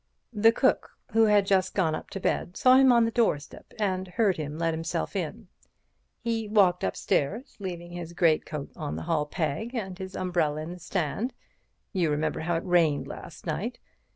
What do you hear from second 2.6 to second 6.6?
him on the doorstep and heard him let himself in. He